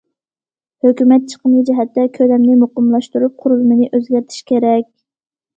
ھۆكۈمەت 0.85 1.27
چىقىمى 1.33 1.59
جەھەتتە 1.67 2.05
كۆلەمنى 2.17 2.55
مۇقىملاشتۇرۇپ، 2.63 3.37
قۇرۇلمىنى 3.45 3.91
ئۆزگەرتىش 3.99 4.43
كېرەك. 4.53 4.91